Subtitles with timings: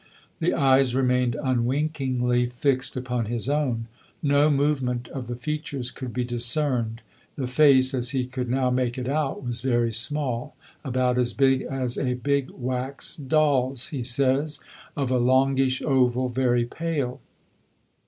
[0.39, 3.85] The eyes remained unwinkingly fixed upon his own.
[4.23, 7.01] No movement of the features could be discerned.
[7.35, 11.61] The face, as he could now make it out, was very small "about as big
[11.61, 14.59] as a big wax doll's," he says,
[14.97, 17.21] "of a longish oval, very pale."